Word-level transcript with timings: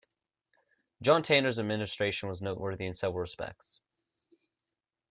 John 1.03 1.21
Tanner's 1.21 1.59
administration 1.59 2.27
was 2.27 2.41
noteworthy 2.41 2.87
in 2.87 2.95
several 2.95 3.19
respects. 3.21 3.81